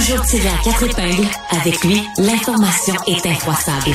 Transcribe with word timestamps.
Toujours 0.00 0.24
tiré 0.24 0.48
à 0.48 0.64
quatre 0.64 0.82
épingles, 0.84 1.28
avec 1.50 1.84
lui, 1.84 2.02
l'information 2.16 2.94
est 3.06 3.26
incroissable. 3.26 3.94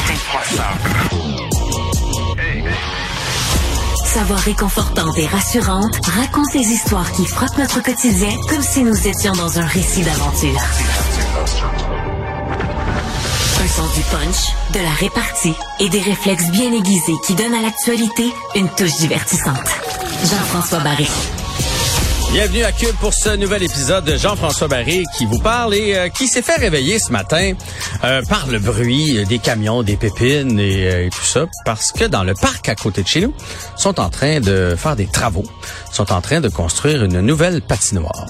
Savoir 4.05 4.39
réconfortante 4.41 5.17
et 5.17 5.25
rassurante 5.25 5.95
raconte 6.05 6.53
les 6.53 6.61
histoires 6.61 7.11
qui 7.11 7.25
frappent 7.25 7.57
notre 7.57 7.81
quotidien 7.81 8.29
comme 8.47 8.61
si 8.61 8.83
nous 8.83 9.07
étions 9.07 9.33
dans 9.33 9.59
un 9.59 9.65
récit 9.65 10.03
d'aventure. 10.03 10.61
Un 13.63 13.67
sens 13.67 13.93
du 13.95 14.01
punch, 14.01 14.53
de 14.73 14.79
la 14.81 14.91
répartie 14.91 15.55
et 15.79 15.89
des 15.89 16.01
réflexes 16.01 16.51
bien 16.51 16.71
aiguisés 16.71 17.15
qui 17.25 17.33
donnent 17.33 17.55
à 17.55 17.61
l'actualité 17.63 18.31
une 18.53 18.69
touche 18.69 18.95
divertissante. 18.97 19.69
Jean-François 20.23 20.81
Barry. 20.81 21.07
Bienvenue 22.31 22.63
à 22.63 22.71
Cube 22.71 22.95
pour 22.99 23.13
ce 23.13 23.35
nouvel 23.35 23.63
épisode 23.63 24.03
de 24.03 24.17
Jean-François 24.17 24.67
Barry 24.67 25.05
qui 25.17 25.25
vous 25.25 25.39
parle 25.39 25.73
et 25.73 25.95
euh, 25.95 26.09
qui 26.09 26.27
s'est 26.27 26.41
fait 26.41 26.55
réveiller 26.55 26.99
ce 26.99 27.11
matin 27.11 27.53
euh, 28.03 28.21
par 28.23 28.47
le 28.47 28.59
bruit 28.59 29.25
des 29.25 29.39
camions, 29.39 29.83
des 29.83 29.95
pépines 29.95 30.59
et, 30.59 30.91
euh, 30.91 31.09
tout 31.09 31.23
ça 31.23 31.45
parce 31.63 31.91
que 31.91 32.05
dans 32.05 32.23
le 32.23 32.33
parc 32.33 32.67
à 32.67 32.75
côté 32.75 33.03
de 33.03 33.07
chez 33.07 33.21
nous, 33.21 33.33
sont 33.77 33.99
en 33.99 34.09
train 34.09 34.41
de 34.41 34.75
faire 34.77 34.95
des 34.95 35.07
travaux, 35.07 35.45
sont 35.91 36.11
en 36.11 36.19
train 36.19 36.41
de 36.41 36.49
construire 36.49 37.03
une 37.03 37.21
nouvelle 37.21 37.61
patinoire. 37.61 38.25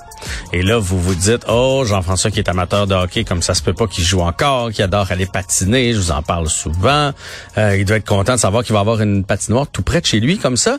Et 0.53 0.62
là, 0.62 0.77
vous 0.77 0.99
vous 0.99 1.15
dites, 1.15 1.45
oh, 1.48 1.84
Jean-François 1.85 2.29
qui 2.29 2.39
est 2.39 2.49
amateur 2.49 2.87
de 2.87 2.93
hockey, 2.93 3.23
comme 3.23 3.41
ça 3.41 3.55
se 3.55 3.63
peut 3.63 3.73
pas 3.73 3.87
qu'il 3.87 4.03
joue 4.03 4.21
encore, 4.21 4.71
qui 4.71 4.84
adore 4.84 5.12
aller 5.12 5.25
patiner, 5.25 5.93
je 5.93 5.99
vous 5.99 6.12
en 6.12 6.21
parle 6.21 6.49
souvent. 6.49 7.12
il 7.57 7.85
doit 7.85 7.98
être 7.98 8.07
content 8.07 8.34
de 8.34 8.39
savoir 8.39 8.63
qu'il 8.63 8.73
va 8.73 8.81
avoir 8.81 9.01
une 9.01 9.23
patinoire 9.23 9.67
tout 9.67 9.81
près 9.81 10.01
de 10.01 10.05
chez 10.05 10.20
lui 10.20 10.37
comme 10.37 10.57
ça. 10.57 10.77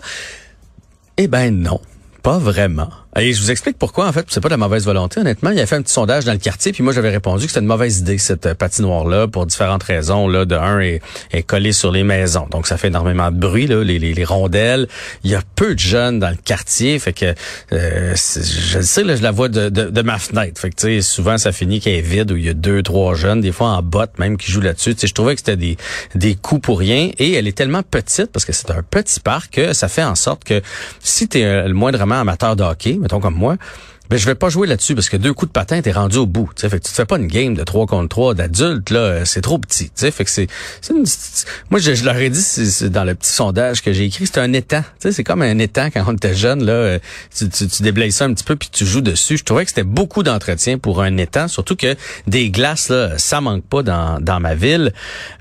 Eh 1.17 1.29
ben 1.29 1.51
non, 1.51 1.81
pas 2.23 2.39
vraiment. 2.39 2.91
Et 3.19 3.33
je 3.33 3.41
vous 3.41 3.51
explique 3.51 3.79
pourquoi, 3.79 4.07
en 4.07 4.13
fait, 4.13 4.27
c'est 4.29 4.41
pas 4.41 4.49
de 4.49 4.55
la 4.55 4.59
mauvaise 4.59 4.85
volonté, 4.85 5.21
honnêtement. 5.21 5.51
Il 5.51 5.59
a 5.59 5.67
fait 5.67 5.77
un 5.77 5.83
petit 5.83 5.93
sondage 5.93 6.27
dans 6.27 6.33
le 6.33 6.39
quartier, 6.39 6.73
puis 6.73 6.83
moi, 6.83 6.93
j'avais 6.93 7.11
répondu 7.11 7.47
que 7.47 7.51
c'était 7.51 7.61
une 7.61 7.67
mauvaise 7.67 8.01
idée, 8.01 8.19
cette 8.19 8.45
euh, 8.45 8.55
patinoire-là, 8.55 9.27
pour 9.27 9.47
différentes 9.47 9.83
raisons. 9.85 10.29
Là, 10.29 10.45
de 10.45 10.55
un, 10.55 10.81
est, 10.81 11.01
est 11.33 11.73
sur 11.73 11.93
les 11.93 12.03
maisons. 12.03 12.47
Donc, 12.51 12.67
ça 12.67 12.77
fait 12.77 12.89
énormément 12.89 13.31
de 13.31 13.37
bruit, 13.37 13.67
là, 13.67 13.83
les, 13.83 13.99
les, 13.99 14.13
les, 14.13 14.25
rondelles. 14.25 14.87
Il 15.25 15.31
y 15.31 15.35
a 15.35 15.41
peu 15.55 15.75
de 15.75 15.79
jeunes 15.79 16.19
dans 16.19 16.29
le 16.29 16.37
quartier, 16.37 16.99
fait 16.99 17.15
que 17.15 17.35
euh, 17.73 18.15
je 18.15 18.79
le 18.79 18.85
sais, 18.85 19.03
là, 19.03 19.17
je 19.17 19.23
la 19.23 19.31
vois 19.31 19.49
de, 19.49 19.71
de, 19.71 19.85
de 19.85 20.03
ma 20.03 20.19
fenêtre. 20.19 20.61
Fait 20.61 20.71
que, 20.71 21.01
souvent, 21.01 21.39
ça 21.39 21.53
finit 21.53 21.81
qu'elle 21.81 21.95
est 21.95 22.01
vide, 22.03 22.33
où 22.33 22.37
il 22.37 22.45
y 22.45 22.51
a 22.51 22.55
deux, 22.55 22.83
trois 22.83 23.15
jeunes, 23.15 23.41
des 23.41 23.53
fois 23.53 23.69
en 23.69 23.83
botte 23.83 24.19
même, 24.19 24.37
qui 24.37 24.53
jouent 24.53 24.61
là-dessus. 24.61 24.95
Je 25.03 25.15
trouvais 25.15 25.35
que 25.35 25.41
c'était 25.41 25.57
des, 25.57 25.79
des 26.15 26.35
coups 26.35 26.61
pour 26.61 26.79
rien. 26.79 27.11
Et 27.19 27.33
elle 27.33 27.49
est 27.49 27.57
tellement 27.57 27.83
petite, 27.83 28.27
parce 28.27 28.45
que 28.45 28.53
c'est 28.53 28.71
un 28.71 28.83
petit 28.83 29.21
parc, 29.21 29.55
que 29.55 29.73
ça 29.73 29.89
fait 29.89 30.05
en 30.05 30.17
sorte 30.17 30.45
que 30.45 30.61
si 31.01 31.29
tu 31.29 31.39
es 31.39 31.67
le 31.67 31.75
moindrement 31.75 32.21
amateur 32.21 32.57
de 32.57 32.63
hockey, 32.63 32.99
mettons 33.07 33.21
comme 33.21 33.37
moi, 33.37 33.57
ben, 34.11 34.19
je 34.19 34.27
vais 34.27 34.35
pas 34.35 34.49
jouer 34.49 34.67
là-dessus 34.67 34.95
parce 34.95 35.09
que 35.09 35.17
deux 35.17 35.33
coups 35.33 35.51
de 35.51 35.53
patin, 35.53 35.81
t'es 35.83 35.93
rendu 35.93 36.19
au 36.19 36.27
bout. 36.27 36.51
Fait 36.57 36.69
que 36.69 36.77
tu 36.77 36.81
te 36.81 36.89
fais 36.89 37.05
pas 37.05 37.17
une 37.17 37.27
game 37.27 37.55
de 37.55 37.63
3 37.63 37.87
contre 37.87 38.09
3 38.09 38.35
d'adultes, 38.35 38.91
là, 38.91 39.25
c'est 39.25 39.41
trop 39.41 39.59
petit. 39.59 39.91
T'sais. 39.91 40.11
Fait 40.11 40.25
que 40.25 40.31
c'est. 40.31 40.49
Moi, 41.71 41.81
je, 41.81 41.95
je, 41.95 42.05
leur 42.05 42.17
ai 42.17 42.31
dit 42.31 42.45
dans 42.91 43.05
le 43.05 43.15
petit 43.15 43.31
sondage 43.31 43.83
que 43.83 43.93
j'ai 43.93 44.05
écrit, 44.05 44.27
c'est 44.27 44.39
un 44.39 44.53
étang. 44.53 44.83
C'est 44.99 45.25
comme 45.25 45.43
un 45.43 45.59
étang 45.59 45.89
quand 45.93 46.05
on 46.07 46.13
était 46.13 46.35
jeune, 46.35 46.65
là. 46.65 46.99
Tu, 47.37 47.49
tu, 47.49 47.67
tu 47.69 47.83
déblayes 47.83 48.13
ça 48.13 48.25
un 48.25 48.35
petit 48.35 48.45
peu 48.45 48.57
puis 48.57 48.69
tu 48.71 48.87
joues 48.87 49.01
dessus. 49.01 49.37
Je 49.39 49.45
trouvais 49.45 49.65
que 49.65 49.71
c'était 49.71 49.83
beaucoup 49.83 50.23
d'entretien 50.23 50.79
pour 50.79 51.03
un 51.03 51.17
étang, 51.17 51.49
surtout 51.49 51.77
que 51.77 51.97
des 52.27 52.51
glaces, 52.51 52.89
là, 52.89 53.19
ça 53.19 53.41
manque 53.41 53.65
pas 53.65 53.83
dans, 53.83 54.21
dans 54.21 54.41
ma 54.41 54.55
ville. 54.55 54.93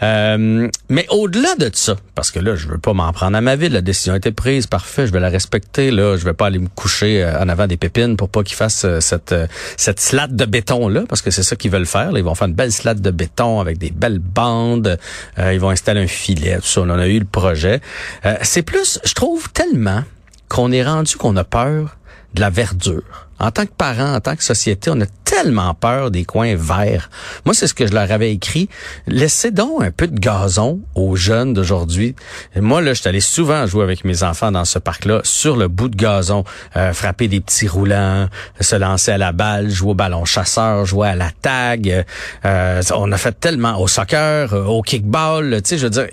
Euh, 0.02 0.68
mais 0.90 1.06
au-delà 1.10 1.56
de 1.56 1.70
ça, 1.74 1.96
parce 2.16 2.32
que 2.32 2.40
là, 2.40 2.56
je 2.56 2.68
veux 2.68 2.78
pas 2.78 2.94
m'en 2.94 3.12
prendre 3.14 3.38
à 3.38 3.42
ma 3.42 3.56
ville, 3.56 3.74
la 3.74 3.82
décision 3.82 4.14
a 4.14 4.18
été 4.18 4.32
prise, 4.32 4.68
parfait, 4.68 5.08
je 5.08 5.12
vais 5.12 5.20
la 5.20 5.30
respecter. 5.30 5.92
Là, 5.92 6.18
je 6.18 6.26
vais 6.26 6.34
pas 6.34 6.48
aller 6.48 6.60
me 6.60 6.68
coucher 6.68 7.26
en 7.26 7.50
avant 7.50 7.68
des 7.68 7.78
pépines 7.78 8.18
pour 8.18 8.30
pas 8.30 8.44
fassent 8.56 8.88
cette 9.00 9.36
cette 9.78 10.00
slate 10.00 10.36
de 10.36 10.46
béton 10.46 10.88
là 10.88 11.04
parce 11.08 11.22
que 11.22 11.32
c'est 11.32 11.44
ça 11.44 11.56
qu'ils 11.56 11.72
veulent 11.72 11.86
faire. 11.86 12.12
Ils 12.16 12.24
vont 12.24 12.36
faire 12.36 12.48
une 12.48 12.54
belle 12.54 12.72
slate 12.72 13.02
de 13.02 13.12
béton 13.12 13.60
avec 13.60 13.78
des 13.78 13.92
belles 13.92 14.20
bandes. 14.20 14.98
Euh, 15.40 15.54
ils 15.54 15.60
vont 15.60 15.70
installer 15.70 16.02
un 16.02 16.08
filet 16.08 16.58
ça. 16.64 16.82
On 16.82 16.90
en 16.90 17.00
a 17.00 17.08
eu 17.08 17.20
le 17.20 17.26
projet. 17.26 17.82
Euh, 18.26 18.36
c'est 18.42 18.64
plus 18.64 19.00
je 19.04 19.14
trouve 19.14 19.52
tellement 19.52 20.04
qu'on 20.50 20.72
est 20.72 20.84
rendu 20.84 21.16
qu'on 21.16 21.36
a 21.36 21.44
peur 21.44 21.98
de 22.34 22.42
la 22.42 22.50
verdure. 22.50 23.28
En 23.40 23.52
tant 23.52 23.66
que 23.66 23.72
parent, 23.72 24.16
en 24.16 24.22
tant 24.22 24.36
que 24.36 24.44
société, 24.44 24.90
on 24.94 25.02
a 25.02 25.06
tellement 25.26 25.74
peur 25.74 26.12
des 26.12 26.24
coins 26.24 26.56
verts. 26.56 27.10
Moi, 27.46 27.54
c'est 27.54 27.68
ce 27.68 27.74
que 27.74 27.88
je 27.88 27.94
leur 27.94 28.10
avais 28.12 28.32
écrit. 28.32 28.70
Laissez 29.08 29.52
donc 29.52 29.84
un 29.84 29.92
peu 29.92 30.08
de 30.08 30.18
gazon 30.18 30.80
aux 30.94 31.16
jeunes 31.16 31.54
d'aujourd'hui. 31.54 32.16
Moi, 32.56 32.82
là, 32.82 32.94
je 32.94 33.02
suis 33.02 33.10
allé 33.10 33.20
souvent 33.20 33.66
jouer 33.66 33.84
avec 33.84 34.06
mes 34.06 34.24
enfants 34.24 34.52
dans 34.52 34.66
ce 34.66 34.80
parc-là, 34.80 35.22
sur 35.24 35.58
le 35.58 35.68
bout 35.68 35.90
de 35.90 35.96
gazon, 35.98 36.44
euh, 36.78 36.94
frapper 36.94 37.28
des 37.28 37.42
petits 37.42 37.68
roulants, 37.68 38.28
se 38.62 38.76
lancer 38.76 39.12
à 39.12 39.18
la 39.18 39.32
balle, 39.32 39.70
jouer 39.70 39.92
au 39.92 39.96
ballon 39.96 40.26
chasseur, 40.26 40.86
jouer 40.86 41.10
à 41.10 41.16
la 41.16 41.32
tag. 41.42 42.06
Euh, 42.46 42.82
on 42.96 43.12
a 43.12 43.18
fait 43.18 43.38
tellement 43.40 43.82
au 43.82 43.88
soccer, 43.88 44.54
euh, 44.54 44.66
au 44.66 44.82
kickball. 44.84 45.62
Tu 45.64 45.70
sais, 45.70 45.78
je 45.78 45.84
veux 45.84 45.90
dire, 45.90 46.08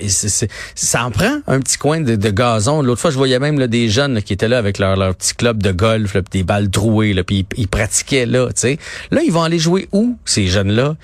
ça 0.74 1.04
en 1.04 1.10
prend 1.10 1.38
un 1.46 1.60
petit 1.60 1.76
coin 1.76 2.00
de, 2.00 2.16
gazon. 2.30 2.82
L'autre 2.82 3.00
fois, 3.00 3.10
je 3.10 3.18
voyais 3.18 3.38
même 3.38 3.58
là, 3.58 3.66
des 3.66 3.90
jeunes 3.90 4.22
qui 4.22 4.32
étaient 4.32 4.48
là 4.48 4.58
avec 4.58 4.78
leur, 4.78 4.96
petit 5.14 5.34
club 5.34 5.62
de 5.62 5.70
golf, 5.70 6.14
là, 6.14 6.22
des 6.30 6.42
balles 6.42 6.70
trouées 6.70 7.12
puis 7.22 7.46
ils, 7.56 7.68
pratiquaient 7.68 8.26
là, 8.26 8.46
tu 8.48 8.52
sais. 8.60 8.78
Là, 9.10 9.22
ils 9.22 9.32
vont 9.32 9.42
aller 9.42 9.58
jouer 9.58 9.88
où 9.92 10.16
ces 10.24 10.46
jeunes-là? 10.46 10.96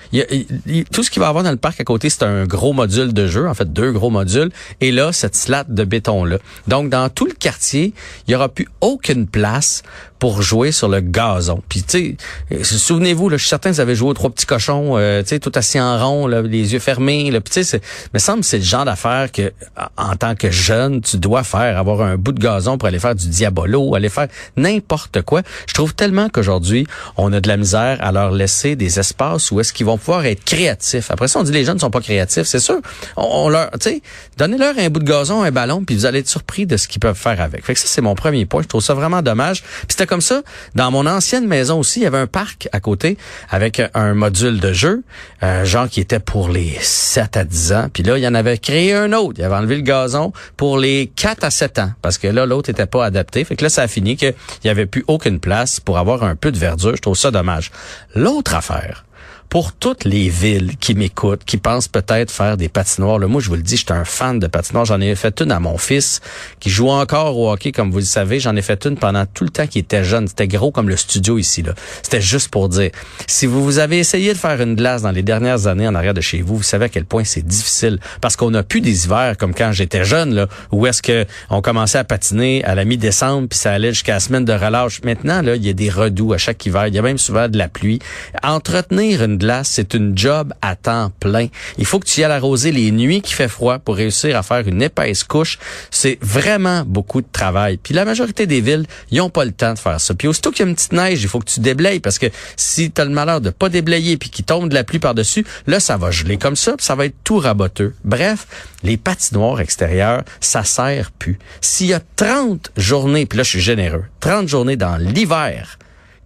Tout 0.91 1.03
ce 1.03 1.11
qu'il 1.11 1.19
va 1.19 1.27
avoir 1.27 1.43
dans 1.43 1.51
le 1.51 1.57
parc 1.57 1.79
à 1.81 1.83
côté, 1.83 2.09
c'est 2.09 2.23
un 2.23 2.45
gros 2.45 2.73
module 2.73 3.13
de 3.13 3.27
jeu, 3.27 3.47
en 3.47 3.53
fait 3.53 3.71
deux 3.71 3.91
gros 3.91 4.09
modules, 4.09 4.51
et 4.81 4.91
là 4.91 5.11
cette 5.11 5.35
slate 5.35 5.71
de 5.73 5.83
béton 5.83 6.23
là. 6.23 6.37
Donc 6.67 6.89
dans 6.89 7.09
tout 7.09 7.25
le 7.25 7.33
quartier, 7.33 7.93
il 8.27 8.31
y 8.31 8.35
aura 8.35 8.49
plus 8.49 8.67
aucune 8.81 9.27
place 9.27 9.83
pour 10.19 10.41
jouer 10.41 10.71
sur 10.71 10.89
le 10.89 10.99
gazon. 10.99 11.61
Puis 11.69 11.83
tu 11.83 12.17
sais, 12.51 12.63
souvenez-vous, 12.63 13.29
là, 13.29 13.37
je 13.37 13.41
suis 13.41 13.49
certain 13.49 13.71
que 13.71 13.95
joué 13.95 14.09
aux 14.09 14.13
trois 14.13 14.29
petits 14.29 14.45
cochons, 14.45 14.97
euh, 14.97 15.21
tu 15.21 15.29
sais, 15.29 15.39
tout 15.39 15.51
assis 15.55 15.79
en 15.79 15.97
rond, 15.97 16.27
les 16.27 16.73
yeux 16.73 16.79
fermés. 16.79 17.31
Là, 17.31 17.41
puis 17.41 17.53
tu 17.53 17.63
sais, 17.63 17.81
me 18.13 18.19
semble 18.19 18.43
c'est 18.43 18.57
le 18.57 18.63
genre 18.63 18.85
d'affaire 18.85 19.31
que, 19.31 19.51
en 19.97 20.15
tant 20.15 20.35
que 20.35 20.51
jeune, 20.51 21.01
tu 21.01 21.17
dois 21.17 21.43
faire, 21.43 21.77
avoir 21.77 22.01
un 22.01 22.17
bout 22.17 22.33
de 22.33 22.39
gazon 22.39 22.77
pour 22.77 22.87
aller 22.87 22.99
faire 22.99 23.15
du 23.15 23.27
diabolo, 23.27 23.95
aller 23.95 24.09
faire 24.09 24.27
n'importe 24.57 25.21
quoi. 25.21 25.41
Je 25.67 25.73
trouve 25.73 25.93
tellement 25.93 26.29
qu'aujourd'hui, 26.29 26.85
on 27.17 27.31
a 27.33 27.39
de 27.39 27.47
la 27.47 27.57
misère 27.57 27.97
à 28.01 28.11
leur 28.11 28.31
laisser 28.31 28.75
des 28.75 28.99
espaces 28.99 29.51
où 29.51 29.59
est-ce 29.59 29.73
qu'ils 29.73 29.85
vont 29.85 29.97
pouvoir 29.97 30.25
être 30.25 30.43
créatifs. 30.43 31.11
Après 31.11 31.27
ça, 31.27 31.39
on 31.39 31.43
dit 31.43 31.51
les 31.51 31.63
jeunes 31.63 31.75
ne 31.75 31.81
sont 31.81 31.91
pas 31.91 32.01
créatifs, 32.01 32.45
c'est 32.45 32.59
sûr. 32.59 32.79
On, 33.15 33.49
leur, 33.49 33.71
tu 33.71 33.89
sais, 33.89 34.01
donnez-leur 34.37 34.77
un 34.77 34.89
bout 34.89 34.99
de 34.99 35.09
gazon, 35.09 35.43
un 35.43 35.51
ballon, 35.51 35.83
puis 35.83 35.95
vous 35.95 36.05
allez 36.05 36.19
être 36.19 36.27
surpris 36.27 36.65
de 36.65 36.75
ce 36.77 36.87
qu'ils 36.87 36.99
peuvent 36.99 37.17
faire 37.17 37.41
avec. 37.41 37.65
Fait 37.65 37.73
que 37.73 37.79
ça, 37.79 37.87
c'est 37.87 38.01
mon 38.01 38.15
premier 38.15 38.45
point. 38.45 38.61
Je 38.61 38.67
trouve 38.67 38.83
ça 38.83 38.93
vraiment 38.93 39.21
dommage. 39.21 39.63
Comme 40.09 40.21
ça. 40.21 40.41
Dans 40.75 40.91
mon 40.91 41.05
ancienne 41.05 41.47
maison 41.47 41.79
aussi, 41.79 42.01
il 42.01 42.03
y 42.03 42.05
avait 42.05 42.17
un 42.17 42.27
parc 42.27 42.67
à 42.71 42.79
côté 42.79 43.17
avec 43.49 43.81
un 43.93 44.13
module 44.13 44.59
de 44.59 44.73
jeu, 44.73 45.03
euh, 45.43 45.63
genre 45.63 45.87
qui 45.87 46.01
était 46.01 46.19
pour 46.19 46.49
les 46.49 46.77
7 46.81 47.37
à 47.37 47.43
10 47.43 47.73
ans. 47.73 47.87
Puis 47.93 48.03
là, 48.03 48.17
il 48.17 48.23
y 48.23 48.27
en 48.27 48.35
avait 48.35 48.57
créé 48.57 48.93
un 48.93 49.13
autre. 49.13 49.35
Il 49.37 49.43
avait 49.43 49.55
enlevé 49.55 49.75
le 49.75 49.81
gazon 49.81 50.33
pour 50.57 50.77
les 50.77 51.11
4 51.15 51.43
à 51.43 51.51
7 51.51 51.79
ans 51.79 51.91
parce 52.01 52.17
que 52.17 52.27
là, 52.27 52.45
l'autre 52.45 52.69
était 52.69 52.85
pas 52.85 53.05
adapté. 53.05 53.43
Fait 53.43 53.55
que 53.55 53.63
là, 53.63 53.69
ça 53.69 53.83
a 53.83 53.87
fini 53.87 54.17
qu'il 54.17 54.33
y 54.63 54.69
avait 54.69 54.85
plus 54.85 55.05
aucune 55.07 55.39
place 55.39 55.79
pour 55.79 55.97
avoir 55.97 56.23
un 56.23 56.35
peu 56.35 56.51
de 56.51 56.57
verdure. 56.57 56.95
Je 56.95 57.01
trouve 57.01 57.17
ça 57.17 57.31
dommage. 57.31 57.71
L'autre 58.15 58.55
affaire, 58.55 59.05
pour 59.49 59.73
toutes 59.73 60.05
les 60.05 60.29
villes 60.29 60.77
qui 60.77 60.93
m'écoutent, 60.93 61.43
qui 61.43 61.57
pensent 61.57 61.87
peut-être 61.87 62.31
faire 62.31 62.55
des 62.55 62.69
patinoires. 62.69 63.17
Là, 63.17 63.27
moi, 63.27 63.41
je 63.41 63.49
vous 63.49 63.55
le 63.55 63.63
dis, 63.63 63.77
je 63.77 63.83
suis 63.83 63.93
un 63.93 64.05
fan 64.05 64.37
de 64.37 64.45
patinoires. 64.45 64.85
J'en 64.85 65.01
ai 65.01 65.15
fait 65.15 65.41
une 65.41 65.51
à 65.51 65.59
mon 65.59 65.79
fils 65.79 66.21
qui 66.59 66.69
joue 66.69 66.89
encore 66.89 67.35
au 67.37 67.51
hockey, 67.51 67.71
comme 67.71 67.89
vous 67.89 67.97
le 67.97 68.03
savez. 68.03 68.39
J'en 68.39 68.55
ai 68.55 68.61
fait 68.61 68.85
une 68.85 68.95
pendant 68.95 69.25
tout 69.25 69.43
le 69.43 69.49
temps 69.49 69.65
qu'il 69.65 69.81
était 69.81 70.03
jeune. 70.03 70.27
C'était 70.27 70.47
gros 70.47 70.71
comme 70.71 70.87
le 70.87 70.95
studio 70.95 71.39
ici. 71.39 71.63
là. 71.63 71.73
C'était 72.03 72.21
juste 72.21 72.49
pour 72.49 72.69
dire, 72.69 72.91
si 73.25 73.47
vous, 73.47 73.79
avez 73.79 73.97
essayé 73.97 74.33
de 74.33 74.37
faire 74.37 74.61
une 74.61 74.75
glace 74.75 75.01
dans 75.01 75.11
les 75.11 75.23
dernières 75.23 75.65
années 75.65 75.87
en 75.87 75.95
arrière 75.95 76.13
de 76.13 76.21
chez 76.21 76.41
vous, 76.41 76.57
vous 76.57 76.63
savez 76.63 76.85
à 76.85 76.89
quel 76.89 77.05
point 77.05 77.23
c'est 77.23 77.45
difficile. 77.45 77.99
Parce 78.21 78.35
qu'on 78.35 78.51
n'a 78.51 78.61
plus 78.61 78.81
des 78.81 79.05
hivers 79.05 79.35
comme 79.37 79.55
quand 79.55 79.71
j'étais 79.71 80.05
jeune, 80.05 80.35
là, 80.35 80.47
où 80.71 80.85
est-ce 80.85 81.01
que 81.01 81.25
on 81.49 81.61
commençait 81.61 81.97
à 81.97 82.03
patiner 82.03 82.63
à 82.65 82.75
la 82.75 82.85
mi-décembre, 82.85 83.47
puis 83.49 83.57
ça 83.57 83.71
allait 83.71 83.93
jusqu'à 83.93 84.13
la 84.13 84.19
semaine 84.19 84.45
de 84.45 84.53
relâche. 84.53 85.01
Maintenant, 85.03 85.41
là, 85.41 85.55
il 85.55 85.65
y 85.65 85.69
a 85.69 85.73
des 85.73 85.89
redoux 85.89 86.33
à 86.33 86.37
chaque 86.37 86.63
hiver. 86.67 86.87
Il 86.87 86.93
y 86.93 86.99
a 86.99 87.01
même 87.01 87.17
souvent 87.17 87.47
de 87.47 87.57
la 87.57 87.67
pluie. 87.67 87.99
Entretenir 88.43 89.23
c'est 89.63 89.93
une 89.93 90.17
job 90.17 90.53
à 90.61 90.75
temps 90.75 91.11
plein. 91.19 91.47
Il 91.77 91.85
faut 91.85 91.99
que 91.99 92.05
tu 92.05 92.21
y 92.21 92.23
ailles 92.23 92.31
arroser 92.31 92.71
les 92.71 92.91
nuits 92.91 93.21
qui 93.21 93.33
fait 93.33 93.47
froid 93.47 93.79
pour 93.79 93.95
réussir 93.95 94.35
à 94.37 94.43
faire 94.43 94.67
une 94.67 94.81
épaisse 94.81 95.23
couche. 95.23 95.57
C'est 95.91 96.17
vraiment 96.21 96.83
beaucoup 96.85 97.21
de 97.21 97.27
travail. 97.31 97.77
Puis 97.77 97.93
la 97.93 98.05
majorité 98.05 98.45
des 98.47 98.61
villes, 98.61 98.85
ils 99.11 99.21
ont 99.21 99.29
pas 99.29 99.45
le 99.45 99.51
temps 99.51 99.73
de 99.73 99.79
faire 99.79 99.99
ça. 99.99 100.13
Puis 100.13 100.27
aussitôt 100.27 100.51
qu'il 100.51 100.65
y 100.65 100.67
a 100.67 100.69
une 100.69 100.75
petite 100.75 100.93
neige, 100.93 101.21
il 101.21 101.27
faut 101.27 101.39
que 101.39 101.49
tu 101.49 101.59
déblayes 101.59 101.99
parce 101.99 102.19
que 102.19 102.27
si 102.55 102.91
tu 102.91 103.01
as 103.01 103.05
le 103.05 103.11
malheur 103.11 103.41
de 103.41 103.49
pas 103.49 103.69
déblayer 103.69 104.17
puis 104.17 104.29
qu'il 104.29 104.45
tombe 104.45 104.69
de 104.69 104.73
la 104.73 104.83
pluie 104.83 104.99
par-dessus, 104.99 105.45
là, 105.67 105.79
ça 105.79 105.97
va 105.97 106.11
geler 106.11 106.37
comme 106.37 106.55
ça 106.55 106.75
puis 106.75 106.85
ça 106.85 106.95
va 106.95 107.05
être 107.05 107.15
tout 107.23 107.37
raboteux. 107.37 107.93
Bref, 108.03 108.47
les 108.83 108.97
patinoires 108.97 109.59
extérieures, 109.59 110.23
ça 110.39 110.63
sert 110.63 111.11
plus. 111.11 111.39
S'il 111.61 111.87
y 111.87 111.93
a 111.93 112.01
30 112.15 112.71
journées, 112.77 113.25
puis 113.25 113.37
là, 113.37 113.43
je 113.43 113.49
suis 113.49 113.61
généreux, 113.61 114.05
30 114.19 114.47
journées 114.47 114.77
dans 114.77 114.97
l'hiver, 114.97 115.77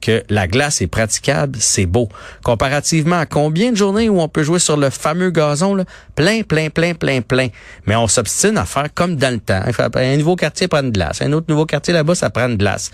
que 0.04 0.22
la 0.30 0.48
glace 0.48 0.82
est 0.82 0.88
praticable, 0.88 1.58
c'est 1.62 1.86
beau. 1.86 2.10
Comparativement 2.44 3.20
à 3.20 3.26
combien 3.26 3.72
de 3.72 3.78
journées 3.78 4.10
où 4.10 4.20
on 4.20 4.28
peut 4.28 4.44
jouer 4.44 4.60
sur 4.60 4.76
le 4.76 4.90
fameux 4.90 5.32
gazon, 5.32 5.76
là? 5.76 5.86
plein, 6.14 6.42
plein, 6.44 6.70
plein, 6.70 6.94
plein, 6.94 7.22
plein. 7.22 7.48
Mais 7.88 7.96
on 7.96 8.08
s'obstine 8.08 8.58
à 8.58 8.66
faire 8.66 8.94
comme 8.94 9.16
dans 9.16 9.34
le 9.34 9.40
temps. 9.40 9.62
Un 9.96 10.18
nouveau 10.18 10.36
quartier 10.36 10.68
prend 10.68 10.82
une 10.82 10.92
glace. 10.92 11.22
Un 11.22 11.32
autre 11.32 11.46
nouveau 11.48 11.66
quartier 11.66 11.94
là-bas, 11.94 12.16
ça 12.16 12.30
prend 12.30 12.50
une 12.50 12.58
glace 12.58 12.92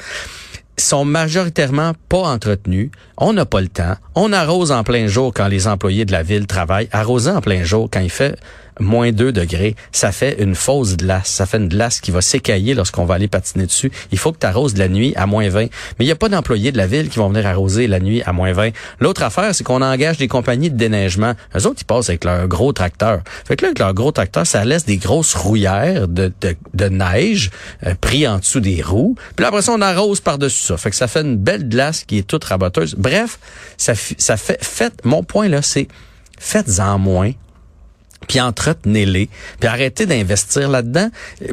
sont 0.77 1.03
majoritairement 1.03 1.91
pas 2.07 2.19
entretenus. 2.19 2.89
On 3.17 3.33
n'a 3.33 3.45
pas 3.45 3.59
le 3.59 3.67
temps. 3.67 3.95
On 4.15 4.31
arrose 4.31 4.71
en 4.71 4.85
plein 4.85 5.07
jour 5.07 5.33
quand 5.33 5.50
les 5.50 5.67
employés 5.67 6.06
de 6.06 6.13
la 6.13 6.23
ville 6.23 6.47
travaillent. 6.47 6.88
Arroser 6.94 7.31
en 7.31 7.41
plein 7.41 7.63
jour 7.63 7.89
quand 7.91 8.00
il 8.00 8.09
fait 8.09 8.39
moins 8.80 9.12
2 9.12 9.31
degrés, 9.31 9.76
ça 9.92 10.12
fait 10.12 10.42
une 10.42 10.56
fausse 10.56 10.98
glace. 10.98 11.30
Ça 11.30 11.46
fait 11.46 11.58
une 11.58 11.68
glace 11.68 12.00
qui 12.00 12.12
va 12.12 12.22
s'écailler 12.22 12.74
lorsqu'on 12.74 13.06
va 13.06 13.16
aller 13.16 13.28
patiner 13.28 13.66
dessus. 13.66 13.92
Il 14.12 14.18
faut 14.18 14.31
que 14.31 14.40
tu 14.40 14.46
arroses 14.46 14.78
la 14.78 14.88
nuit 14.88 15.14
à 15.16 15.26
moins 15.26 15.48
20. 15.50 15.62
Mais 15.62 15.70
il 16.00 16.06
n'y 16.06 16.12
a 16.12 16.16
pas 16.16 16.30
d'employés 16.30 16.72
de 16.72 16.78
la 16.78 16.88
ville 16.88 17.10
qui 17.10 17.20
vont 17.20 17.30
venir 17.30 17.46
arroser 17.46 17.88
la 17.88 18.00
nuit 18.00 18.22
à 18.26 18.34
moins 18.34 18.54
20. 18.54 18.70
L'autre 19.00 19.24
affaire, 19.24 19.54
c'est 19.54 19.64
qu'on 19.64 19.81
engage 19.81 20.18
des 20.18 20.28
compagnies 20.28 20.70
de 20.70 20.78
déneigement. 20.78 21.34
Eux 21.56 21.66
autres, 21.66 21.80
ils 21.81 21.86
passent 21.86 22.10
avec 22.10 22.24
leur 22.24 22.48
gros 22.48 22.74
tracteur. 22.74 23.22
Fait 23.46 23.56
que 23.56 23.64
là, 23.64 23.68
avec 23.70 23.80
leur 23.80 23.94
gros 23.94 24.12
tracteur, 24.12 24.46
ça 24.46 24.64
laisse 24.66 24.86
des 24.86 24.98
grosses 24.98 25.36
rouillères 25.36 26.08
de, 26.08 26.31
de, 26.74 26.90
neige 26.90 27.52
euh, 27.86 27.94
pris 28.00 28.28
en 28.28 28.40
dessous 28.40 28.60
des 28.60 28.81
roues. 28.81 29.16
Puis 29.36 29.44
là, 29.44 29.50
après 29.50 29.62
ça, 29.62 29.74
on 29.74 29.81
arrose 29.81 30.22
par-dessus 30.22 30.66
ça. 30.66 30.78
Fait 30.78 30.90
que 30.90 30.96
ça 30.96 31.08
fait 31.08 31.22
une 31.22 31.38
belle 31.38 31.68
glace 31.68 32.04
qui 32.04 32.18
est 32.18 32.28
toute 32.28 32.44
raboteuse. 32.44 32.96
Bref, 32.98 33.40
ça, 33.78 33.94
ça 33.96 34.38
fait, 34.38 34.64
faites, 34.64 35.06
mon 35.06 35.24
point 35.24 35.48
là, 35.48 35.62
c'est 35.62 35.88
faites-en 36.40 36.98
moins 36.98 37.31
puis 38.30 38.40
entretenez-les, 38.40 39.28
puis 39.60 39.68
arrêtez 39.68 40.06
d'investir 40.06 40.70
là-dedans. 40.70 41.10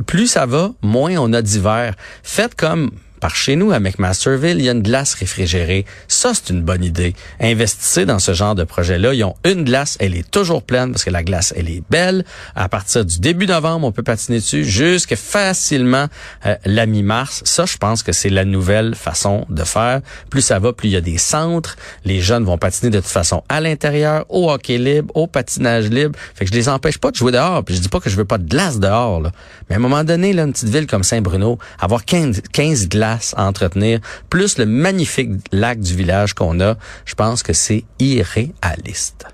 Plus 0.06 0.28
ça 0.28 0.46
va, 0.46 0.70
moins 0.82 1.17
on 1.17 1.32
a 1.32 1.43
d'hiver. 1.43 1.96
Faites 2.23 2.55
comme 2.55 2.93
chez 3.34 3.56
nous, 3.56 3.73
à 3.73 3.81
McMasterville, 3.81 4.58
il 4.58 4.64
y 4.64 4.69
a 4.69 4.73
une 4.73 4.82
glace 4.82 5.14
réfrigérée. 5.14 5.84
Ça, 6.08 6.32
c'est 6.34 6.52
une 6.52 6.62
bonne 6.62 6.84
idée. 6.84 7.14
Investissez 7.40 8.06
dans 8.06 8.19
ce 8.19 8.34
genre 8.34 8.55
de 8.55 8.64
projet-là. 8.64 9.14
Ils 9.14 9.25
ont 9.25 9.34
une 9.44 9.64
glace, 9.64 9.96
elle 10.00 10.14
est 10.14 10.31
toujours 10.31 10.62
pleine 10.62 10.93
parce 10.93 11.05
que 11.05 11.11
la 11.11 11.23
glace, 11.23 11.52
elle 11.56 11.69
est 11.69 11.82
belle. 11.90 12.25
À 12.55 12.69
partir 12.69 13.05
du 13.05 13.19
début 13.19 13.46
novembre, 13.46 13.87
on 13.87 13.93
peut 13.93 14.02
patiner 14.02 14.38
dessus 14.38 14.64
jusqu'à 14.64 15.17
facilement 15.17 16.06
euh, 16.44 16.56
la 16.64 16.87
mi-mars. 16.87 17.43
Ça, 17.44 17.64
je 17.67 17.76
pense 17.76 18.02
que 18.02 18.12
c'est 18.12 18.31
la 18.31 18.44
nouvelle 18.44 18.94
façon 18.94 19.46
de 19.49 19.64
faire. 19.64 20.00
Plus 20.31 20.43
ça 20.43 20.58
va, 20.58 20.73
plus 20.73 20.88
il 20.88 20.93
y 20.93 20.96
a 20.96 21.00
des 21.00 21.19
centres. 21.19 21.76
Les 22.05 22.20
jeunes 22.20 22.44
vont 22.44 22.58
patiner 22.58 22.90
de 22.90 23.00
toute 23.00 23.08
façon 23.08 23.43
à 23.49 23.61
l'intérieur, 23.61 24.25
au 24.28 24.50
hockey 24.50 24.78
libre, 24.78 25.11
au 25.14 25.26
patinage 25.26 25.88
libre. 25.88 26.19
Fait 26.34 26.44
que 26.44 26.50
je 26.50 26.56
les 26.56 26.69
empêche 26.69 26.99
pas 26.99 27.11
de 27.11 27.17
jouer 27.17 27.32
dehors. 27.32 27.64
Puis 27.64 27.75
je 27.75 27.81
dis 27.81 27.88
pas 27.88 28.00
que 28.00 28.11
je 28.11 28.17
veux 28.17 28.25
pas 28.25 28.38
de 28.38 28.49
glace 28.49 28.78
dehors. 28.78 29.20
Là. 29.20 29.32
Mais 29.69 29.76
à 29.76 29.78
un 29.78 29.82
moment 29.82 30.05
donné, 30.05 30.32
là, 30.32 30.44
une 30.44 30.52
petite 30.52 30.69
ville 30.69 30.87
comme 30.87 31.02
Saint-Bruno, 31.02 31.58
avoir 31.81 32.05
15, 32.05 32.43
15 32.52 32.88
glaces 32.88 33.15
à 33.36 33.46
entretenir, 33.46 34.00
plus 34.30 34.58
le 34.58 34.66
magnifique 34.66 35.30
lac 35.52 35.80
du 35.80 35.94
village 35.94 36.34
qu'on 36.34 36.60
a, 36.60 36.76
je 37.04 37.14
pense 37.14 37.42
que 37.42 37.52
c'est 37.52 37.84
irréaliste. 37.98 39.26